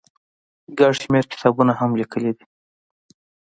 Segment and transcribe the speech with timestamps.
[0.79, 2.45] ګڼ شمېر کتابونه هم ليکلي دي